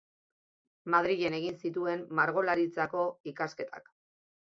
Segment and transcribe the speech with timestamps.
[0.93, 3.93] Madrilen egin zituen Margolaritzako ikasketak.